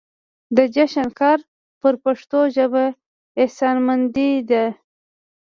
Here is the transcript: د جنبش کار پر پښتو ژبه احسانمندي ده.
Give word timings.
د 0.55 0.57
جنبش 0.73 0.95
کار 1.19 1.39
پر 1.81 1.93
پښتو 2.03 2.39
ژبه 2.55 2.85
احسانمندي 3.41 4.31
ده. 4.49 4.65